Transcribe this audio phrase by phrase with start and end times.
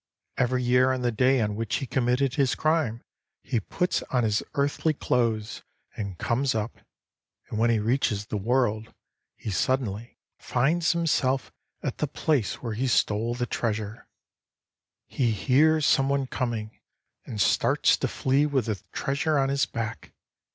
[0.35, 3.03] "Every year on the day on which he committed his crime,
[3.43, 5.61] he puts on his earthly clothes
[5.95, 6.79] and comes up.
[7.51, 8.95] And when he reaches the world,
[9.37, 11.51] he suddenly finds himself
[11.83, 14.07] at the place where he stole the treasure.
[15.05, 16.79] "He hears some one coming,
[17.25, 20.13] and starts to flee with the treasure on his back.